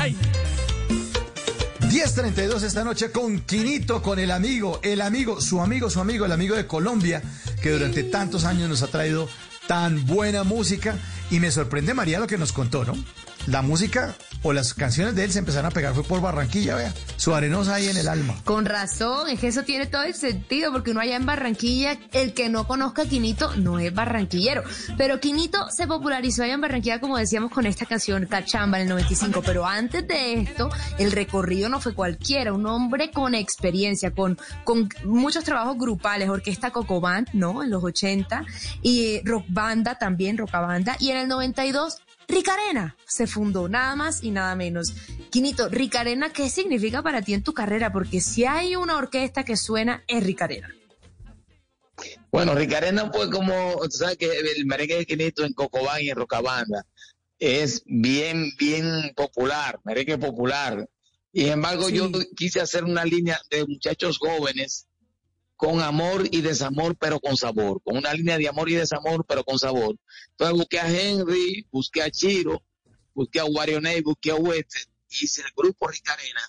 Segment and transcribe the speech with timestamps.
[0.00, 0.16] ¡Ay!
[1.90, 6.32] 10.32 esta noche con Quinito, con el amigo, el amigo, su amigo, su amigo, el
[6.32, 7.20] amigo de Colombia,
[7.60, 9.28] que durante tantos años nos ha traído
[9.66, 10.96] tan buena música.
[11.30, 12.94] Y me sorprende, María, lo que nos contó, ¿no?
[13.46, 16.94] La música o las canciones de él se empezaron a pegar fue por Barranquilla, vea.
[17.16, 18.34] Su arenosa ahí en el alma.
[18.44, 22.34] Con razón, es que eso tiene todo el sentido, porque uno allá en Barranquilla, el
[22.34, 24.62] que no conozca a Quinito no es barranquillero.
[24.96, 28.88] Pero Quinito se popularizó allá en Barranquilla, como decíamos, con esta canción Cachamba en el
[28.90, 29.42] 95.
[29.44, 34.88] Pero antes de esto, el recorrido no fue cualquiera, un hombre con experiencia, con, con
[35.04, 37.62] muchos trabajos grupales, orquesta Cocobán, ¿no?
[37.62, 38.44] En los 80,
[38.82, 41.98] y rock banda también, rockabanda, y en el 92
[42.30, 44.94] Ricarena se fundó, nada más y nada menos.
[45.30, 47.92] Quinito, Ricarena, ¿qué significa para ti en tu carrera?
[47.92, 50.74] Porque si hay una orquesta que suena, es Ricarena.
[52.30, 56.16] Bueno, Ricarena fue como, tú sabes que el merengue de Quinito en Cocobán y en
[56.16, 56.86] Rocabanda
[57.38, 60.88] es bien, bien popular, merengue popular.
[61.32, 61.96] Y sin embargo, Sí.
[61.96, 64.86] yo quise hacer una línea de muchachos jóvenes
[65.60, 69.44] con amor y desamor, pero con sabor, con una línea de amor y desamor, pero
[69.44, 69.94] con sabor.
[70.30, 72.62] Entonces busqué a Henry, busqué a Chiro,
[73.12, 74.80] busqué a Warioney, busqué a Wester,
[75.10, 76.40] hice el grupo Ricarena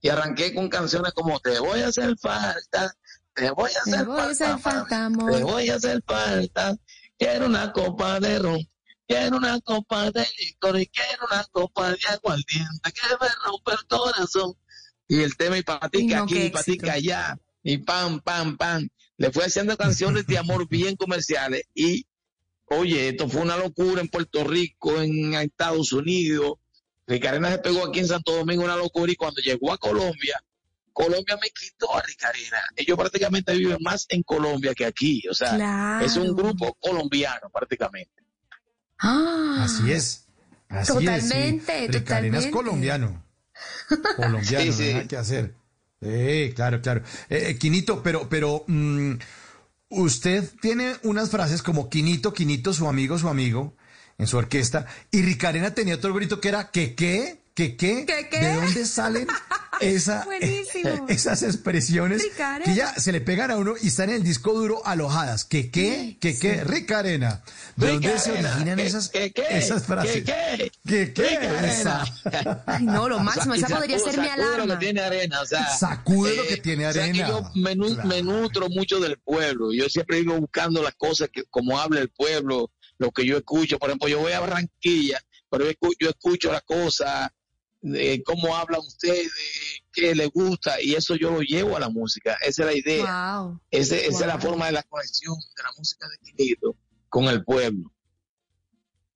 [0.00, 2.94] y arranqué con canciones como Te voy a hacer falta,
[3.34, 5.32] te voy a Te hacer voy a hacer falta, falta, amor.
[5.32, 6.76] te voy a hacer falta,
[7.18, 8.70] quiero una copa de ron,
[9.08, 13.86] quiero una copa de licor y quiero una copa de aguardiente que me rompe el
[13.88, 14.54] corazón.
[15.08, 17.36] Y el tema y patica no, aquí, y patica allá,
[17.68, 18.88] y pam, pam, pam.
[19.18, 22.06] Le fui haciendo canciones de amor bien comerciales y,
[22.66, 26.54] oye, esto fue una locura en Puerto Rico, en Estados Unidos.
[27.06, 30.42] Ricarena se pegó aquí en Santo Domingo una locura y cuando llegó a Colombia,
[30.92, 32.58] Colombia me quitó a Ricarena.
[32.74, 36.06] Ellos prácticamente viven más en Colombia que aquí, o sea, Claro.
[36.06, 38.22] es un grupo colombiano prácticamente.
[38.98, 40.26] Ah, Así es.
[40.70, 41.62] Así Totalmente, es.
[41.64, 41.86] sí.
[41.88, 43.24] Ricarena es colombiano.
[44.16, 45.54] Colombiano, Sí, nada que hacer.
[46.00, 47.02] Sí, claro, claro.
[47.28, 49.14] Eh, eh, Quinito, pero, pero, mm,
[49.90, 53.74] usted tiene unas frases como Quinito, Quinito, su amigo, su amigo,
[54.16, 57.42] en su orquesta, y Ricarena tenía otro grito que era ¿que qué?
[57.54, 58.04] ¿Que qué?
[58.06, 58.38] ¿Que qué?
[58.38, 59.26] ¿De dónde salen
[59.80, 61.06] esa, Buenísimo.
[61.08, 62.22] esas expresiones
[62.64, 65.44] que ya se le pegan a uno y están en el disco duro alojadas?
[65.44, 66.16] ¿Que qué?
[66.20, 66.64] ¿Que qué?
[66.64, 67.42] Ricarena.
[67.76, 69.44] ¿De dónde se originan ¿qué- esas, qué- qué?
[69.50, 70.12] esas frases?
[70.12, 70.72] ¿Qué qué?
[70.86, 71.38] ¿Qué qué?
[71.64, 72.04] Esa.
[72.66, 73.54] Ay, no, lo máximo.
[73.54, 74.78] O sea, Esa podría ser mi sacude lo alarma.
[74.78, 77.28] que tiene arena, o sea, Sacude lo que tiene o sea, que arena.
[77.28, 78.08] yo me, Claro.
[78.08, 79.72] me nutro mucho del pueblo.
[79.72, 83.78] Yo siempre vivo buscando las cosas que, como habla el pueblo, lo que yo escucho.
[83.78, 87.30] Por ejemplo, yo voy a Barranquilla, pero yo escucho, yo escucho las cosas,
[87.80, 89.30] de cómo hablan ustedes,
[89.92, 92.36] qué les gusta, y eso yo lo llevo a la música.
[92.42, 93.38] Esa es la idea.
[93.40, 93.60] Wow.
[93.70, 96.76] Ese- esa es la forma de la conexión de la música de Quinito
[97.08, 97.92] con el pueblo.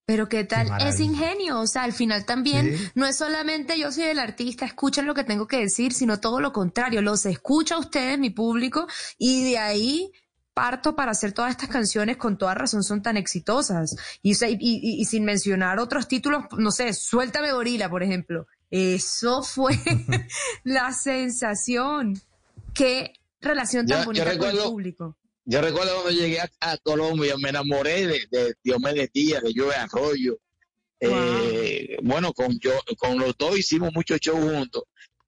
[0.04, 2.88] Pero qué tal, es ingenio, o sea, al final también Sí.
[2.96, 6.40] no es solamente yo soy el artista, escuchan lo que tengo que decir, sino todo
[6.40, 8.86] lo contrario, los escucha a ustedes, mi público,
[9.16, 10.10] y de ahí
[10.54, 13.96] parto para hacer todas estas canciones con toda razón son tan exitosas.
[14.22, 18.02] Y, o sea, y, y- y sin mencionar otros títulos, no sé, Suéltame Gorila, por
[18.02, 18.46] ejemplo.
[18.70, 19.72] Eso fue
[20.64, 22.20] la sensación.
[22.74, 25.16] Qué relación tan Yo- yo bonita con el público.
[25.44, 29.74] Yo recuerdo cuando llegué a, a Colombia, me enamoré de, de Diomedes Díaz, de Joe
[29.74, 30.38] Arroyo.
[31.00, 34.84] Eh, bueno, con, yo, con los dos hicimos muchos shows juntos.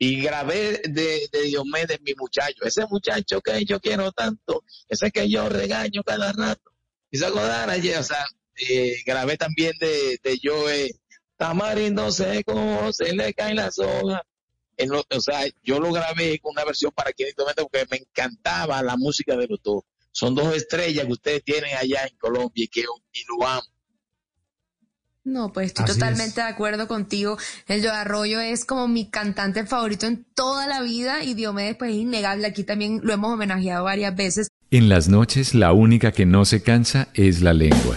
[0.07, 2.65] Y grabé de, de Diomedes mi muchacho.
[2.65, 6.73] Ese muchacho que yo quiero tanto, ese que yo regaño cada rato.
[7.11, 8.25] Y se acordar ayer, o sea,
[8.69, 10.91] eh, grabé también de, de Joe
[11.37, 14.21] Tamarindo seco, se le caen las hojas.
[14.77, 17.97] En lo- o sea, yo lo grabé con una versión para Quinito Méndez porque me
[17.99, 19.85] encantaba la música de los dos.
[20.13, 23.63] Son dos estrellas que ustedes tienen allá en Colombia y que y lo amo.
[25.25, 26.35] No, pues estoy Así totalmente es.
[26.37, 27.39] de acuerdo contigo.
[27.67, 31.93] El Joe Arroyo es como mi cantante favorito en toda la vida y Diomedes pues
[31.93, 32.47] es innegable.
[32.47, 34.49] Aquí también lo hemos homenajeado varias veces.
[34.71, 37.97] En las noches la única que no se cansa es la lengua.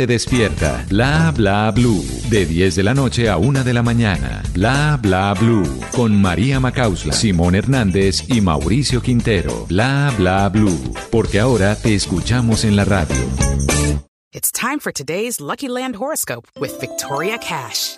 [0.07, 0.85] despierta.
[0.89, 2.03] Bla bla blue.
[2.29, 4.43] De 10 de la noche a 1 de la mañana.
[4.53, 5.67] Bla bla blue.
[5.93, 9.65] Con María Macausla, Simón Hernández y Mauricio Quintero.
[9.67, 10.93] Bla bla blue.
[11.11, 13.15] Porque ahora te escuchamos en la radio.
[14.33, 17.97] It's time for today's Lucky Land horoscope with Victoria Cash.